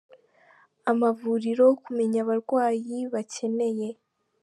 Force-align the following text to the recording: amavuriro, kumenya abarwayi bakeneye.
amavuriro, 0.91 1.65
kumenya 1.83 2.17
abarwayi 2.23 2.95
bakeneye. 3.13 3.87